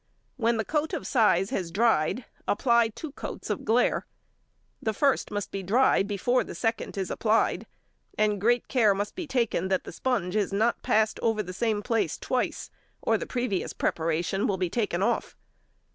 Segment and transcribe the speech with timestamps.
[0.35, 4.07] When the coat of size has dried, apply two coats of glaire.
[4.81, 7.67] The first must be dry before the second is applied,
[8.17, 11.83] and great care must be taken that the sponge is not passed over the same
[11.83, 12.71] place twice,
[13.03, 15.35] or the previous preparation will be taken off.